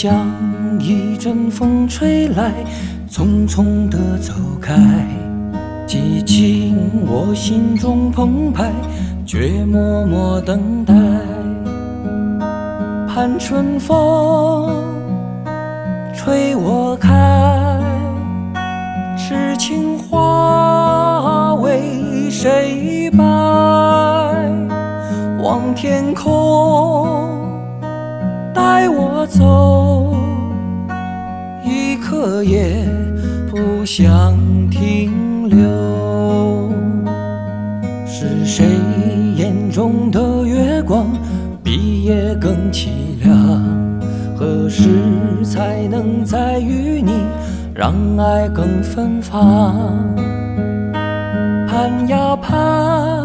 [0.00, 0.14] 像
[0.78, 2.52] 一阵风吹来，
[3.10, 4.76] 匆匆地走开。
[5.88, 8.70] 激情我心中澎湃，
[9.26, 10.94] 却默默等待。
[13.08, 14.70] 盼春风
[16.14, 17.82] 吹我开，
[19.16, 23.24] 痴情花为谁败？
[25.42, 27.57] 望天空。
[28.58, 30.16] 带我走，
[31.64, 32.84] 一刻也
[33.48, 34.36] 不想
[34.68, 36.72] 停留。
[38.04, 38.66] 是谁
[39.36, 41.06] 眼中的月光
[41.62, 42.88] 比夜更凄
[43.22, 43.62] 凉？
[44.36, 44.88] 何时
[45.44, 47.12] 才能再与你
[47.72, 49.72] 让爱更芬芳？
[51.68, 53.24] 盼呀盼，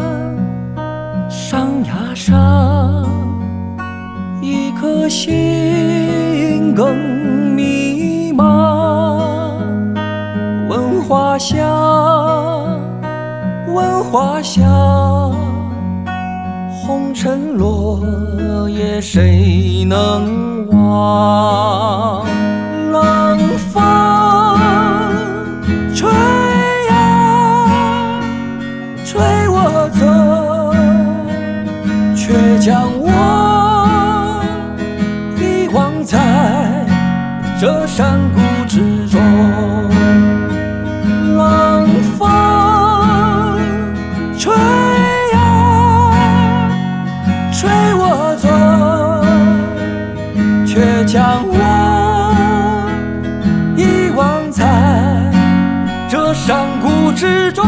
[5.24, 6.94] 心更
[7.54, 9.48] 迷茫，
[10.68, 12.78] 闻花香，
[13.72, 15.32] 闻花香，
[16.86, 22.26] 红尘落叶谁能忘？
[37.64, 39.18] 这山谷之中，
[41.34, 42.28] 冷风
[44.38, 44.52] 吹
[45.32, 46.12] 呀
[47.50, 48.50] 吹我走，
[50.66, 51.56] 却将我
[53.78, 55.32] 遗忘在
[56.06, 57.64] 这山谷之中。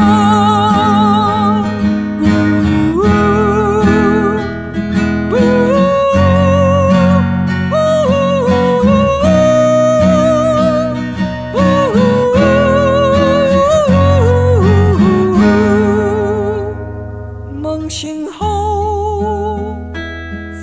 [17.79, 19.77] 梦醒后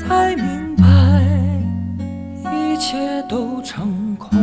[0.02, 0.84] 才明白，
[2.52, 4.43] 一切都成空。